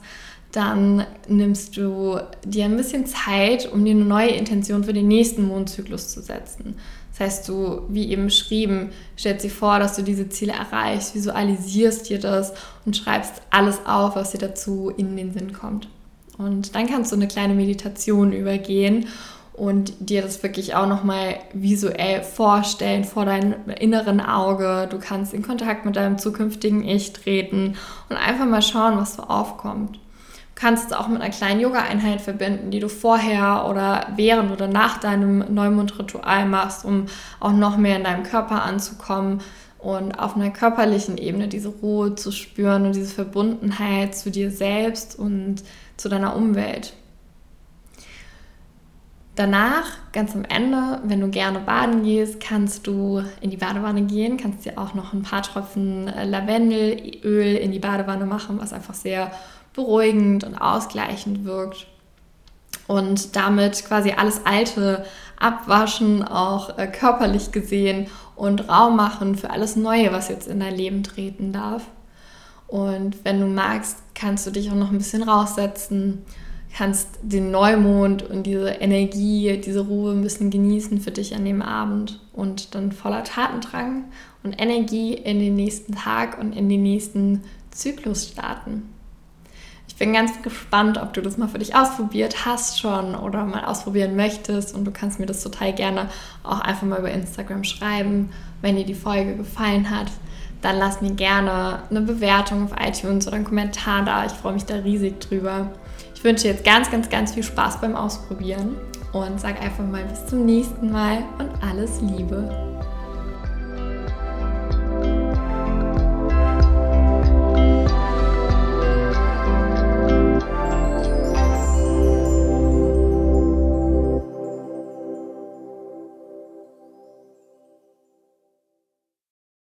dann 0.52 1.04
nimmst 1.26 1.76
du 1.76 2.20
dir 2.44 2.66
ein 2.66 2.76
bisschen 2.76 3.06
Zeit, 3.06 3.72
um 3.72 3.84
dir 3.84 3.90
eine 3.90 4.04
neue 4.04 4.30
Intention 4.30 4.84
für 4.84 4.92
den 4.92 5.08
nächsten 5.08 5.48
Mondzyklus 5.48 6.10
zu 6.10 6.22
setzen. 6.22 6.76
Das 7.16 7.26
heißt, 7.26 7.48
du, 7.48 7.82
wie 7.88 8.10
eben 8.10 8.26
beschrieben, 8.26 8.90
stellst 9.18 9.44
dir 9.44 9.50
vor, 9.50 9.78
dass 9.78 9.96
du 9.96 10.02
diese 10.02 10.28
Ziele 10.28 10.52
erreichst, 10.52 11.14
visualisierst 11.14 12.10
dir 12.10 12.20
das 12.20 12.52
und 12.84 12.94
schreibst 12.94 13.40
alles 13.50 13.80
auf, 13.86 14.16
was 14.16 14.32
dir 14.32 14.38
dazu 14.38 14.92
in 14.94 15.16
den 15.16 15.32
Sinn 15.32 15.54
kommt. 15.54 15.88
Und 16.36 16.74
dann 16.74 16.86
kannst 16.86 17.12
du 17.12 17.16
eine 17.16 17.26
kleine 17.26 17.54
Meditation 17.54 18.32
übergehen 18.32 19.06
und 19.54 19.94
dir 19.98 20.20
das 20.20 20.42
wirklich 20.42 20.74
auch 20.74 20.86
nochmal 20.86 21.36
visuell 21.54 22.22
vorstellen 22.22 23.04
vor 23.04 23.24
deinem 23.24 23.54
inneren 23.80 24.20
Auge. 24.20 24.86
Du 24.90 24.98
kannst 24.98 25.32
in 25.32 25.40
Kontakt 25.40 25.86
mit 25.86 25.96
deinem 25.96 26.18
zukünftigen 26.18 26.86
Ich 26.86 27.14
treten 27.14 27.76
und 28.10 28.16
einfach 28.16 28.44
mal 28.44 28.60
schauen, 28.60 28.98
was 28.98 29.14
so 29.14 29.22
aufkommt 29.22 29.98
kannst 30.56 30.86
es 30.86 30.92
auch 30.92 31.06
mit 31.06 31.20
einer 31.20 31.30
kleinen 31.30 31.60
Yoga-Einheit 31.60 32.22
verbinden, 32.22 32.70
die 32.70 32.80
du 32.80 32.88
vorher 32.88 33.66
oder 33.68 34.08
während 34.16 34.50
oder 34.50 34.66
nach 34.66 34.98
deinem 34.98 35.54
Neumond-Ritual 35.54 36.46
machst, 36.46 36.84
um 36.84 37.06
auch 37.38 37.52
noch 37.52 37.76
mehr 37.76 37.96
in 37.96 38.04
deinem 38.04 38.24
Körper 38.24 38.62
anzukommen 38.62 39.42
und 39.78 40.18
auf 40.18 40.34
einer 40.34 40.50
körperlichen 40.50 41.18
Ebene 41.18 41.46
diese 41.46 41.68
Ruhe 41.68 42.14
zu 42.14 42.32
spüren 42.32 42.86
und 42.86 42.96
diese 42.96 43.14
Verbundenheit 43.14 44.16
zu 44.16 44.30
dir 44.30 44.50
selbst 44.50 45.18
und 45.18 45.62
zu 45.98 46.08
deiner 46.08 46.34
Umwelt. 46.34 46.94
Danach, 49.34 49.84
ganz 50.12 50.34
am 50.34 50.44
Ende, 50.44 51.00
wenn 51.04 51.20
du 51.20 51.28
gerne 51.28 51.58
baden 51.58 52.02
gehst, 52.02 52.40
kannst 52.40 52.86
du 52.86 53.22
in 53.42 53.50
die 53.50 53.58
Badewanne 53.58 54.02
gehen, 54.04 54.38
kannst 54.38 54.64
dir 54.64 54.78
auch 54.78 54.94
noch 54.94 55.12
ein 55.12 55.20
paar 55.20 55.42
Tropfen 55.42 56.06
Lavendelöl 56.06 57.56
in 57.56 57.70
die 57.70 57.78
Badewanne 57.78 58.24
machen, 58.24 58.58
was 58.58 58.72
einfach 58.72 58.94
sehr 58.94 59.30
beruhigend 59.76 60.42
und 60.42 60.56
ausgleichend 60.56 61.44
wirkt 61.44 61.86
und 62.88 63.36
damit 63.36 63.84
quasi 63.84 64.12
alles 64.12 64.44
Alte 64.44 65.04
abwaschen, 65.38 66.22
auch 66.22 66.78
äh, 66.78 66.86
körperlich 66.86 67.52
gesehen 67.52 68.06
und 68.34 68.68
Raum 68.68 68.96
machen 68.96 69.36
für 69.36 69.50
alles 69.50 69.76
Neue, 69.76 70.12
was 70.12 70.28
jetzt 70.28 70.48
in 70.48 70.60
dein 70.60 70.74
Leben 70.74 71.02
treten 71.02 71.52
darf. 71.52 71.82
Und 72.66 73.24
wenn 73.24 73.40
du 73.40 73.46
magst, 73.46 73.98
kannst 74.14 74.46
du 74.46 74.50
dich 74.50 74.70
auch 74.70 74.74
noch 74.74 74.90
ein 74.90 74.98
bisschen 74.98 75.22
raussetzen, 75.22 76.24
kannst 76.76 77.08
den 77.22 77.50
Neumond 77.50 78.22
und 78.22 78.44
diese 78.44 78.68
Energie, 78.68 79.60
diese 79.64 79.80
Ruhe 79.80 80.12
ein 80.12 80.22
bisschen 80.22 80.50
genießen 80.50 81.00
für 81.00 81.10
dich 81.10 81.34
an 81.34 81.44
dem 81.44 81.62
Abend 81.62 82.20
und 82.32 82.74
dann 82.74 82.92
voller 82.92 83.24
Tatendrang 83.24 84.04
und 84.42 84.60
Energie 84.60 85.14
in 85.14 85.38
den 85.38 85.54
nächsten 85.54 85.94
Tag 85.94 86.38
und 86.38 86.52
in 86.52 86.68
den 86.68 86.82
nächsten 86.82 87.42
Zyklus 87.70 88.28
starten. 88.28 88.95
Ich 89.96 90.00
bin 90.00 90.12
ganz 90.12 90.42
gespannt, 90.42 91.00
ob 91.00 91.14
du 91.14 91.22
das 91.22 91.38
mal 91.38 91.48
für 91.48 91.56
dich 91.56 91.74
ausprobiert 91.74 92.44
hast 92.44 92.78
schon 92.78 93.14
oder 93.14 93.46
mal 93.46 93.64
ausprobieren 93.64 94.14
möchtest. 94.14 94.74
Und 94.74 94.84
du 94.84 94.90
kannst 94.90 95.18
mir 95.18 95.24
das 95.24 95.42
total 95.42 95.72
gerne 95.72 96.10
auch 96.42 96.60
einfach 96.60 96.86
mal 96.86 96.98
über 96.98 97.10
Instagram 97.10 97.64
schreiben, 97.64 98.28
wenn 98.60 98.76
dir 98.76 98.84
die 98.84 98.92
Folge 98.92 99.36
gefallen 99.36 99.88
hat. 99.88 100.08
Dann 100.60 100.76
lass 100.76 101.00
mir 101.00 101.12
gerne 101.12 101.78
eine 101.88 102.02
Bewertung 102.02 102.64
auf 102.64 102.72
iTunes 102.78 103.26
oder 103.26 103.36
einen 103.36 103.46
Kommentar 103.46 104.04
da. 104.04 104.26
Ich 104.26 104.32
freue 104.32 104.52
mich 104.52 104.66
da 104.66 104.74
riesig 104.74 105.18
drüber. 105.18 105.70
Ich 106.14 106.22
wünsche 106.22 106.42
dir 106.42 106.50
jetzt 106.50 106.66
ganz, 106.66 106.90
ganz, 106.90 107.08
ganz 107.08 107.32
viel 107.32 107.42
Spaß 107.42 107.80
beim 107.80 107.96
Ausprobieren 107.96 108.76
und 109.14 109.40
sag 109.40 109.62
einfach 109.62 109.86
mal 109.86 110.04
bis 110.04 110.26
zum 110.26 110.44
nächsten 110.44 110.92
Mal 110.92 111.24
und 111.38 111.48
alles 111.62 112.02
Liebe. 112.02 112.75